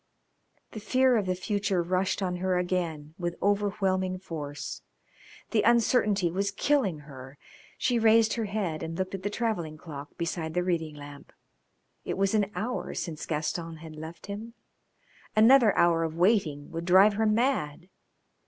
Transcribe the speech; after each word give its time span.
The 0.71 0.79
fear 0.79 1.15
of 1.15 1.27
the 1.27 1.35
future 1.35 1.83
rushed 1.83 2.23
on 2.23 2.37
her 2.37 2.57
again 2.57 3.13
with 3.19 3.35
overwhelming 3.39 4.17
force. 4.17 4.81
The 5.51 5.61
uncertainty 5.61 6.31
was 6.31 6.49
killing 6.49 7.01
her. 7.01 7.37
She 7.77 7.99
raised 7.99 8.33
her 8.33 8.45
head 8.45 8.81
and 8.81 8.97
looked 8.97 9.13
at 9.13 9.21
the 9.21 9.29
travelling 9.29 9.77
clock 9.77 10.17
beside 10.17 10.55
the 10.55 10.63
reading 10.63 10.95
lamp. 10.95 11.31
It 12.03 12.17
was 12.17 12.33
an 12.33 12.49
hour 12.55 12.95
since 12.95 13.27
Gaston 13.27 13.75
had 13.77 13.95
left 13.95 14.25
him. 14.25 14.55
Another 15.35 15.71
hour 15.77 16.03
of 16.03 16.15
waiting 16.15 16.71
would 16.71 16.85
drive 16.85 17.13
her 17.13 17.27
mad. 17.27 17.87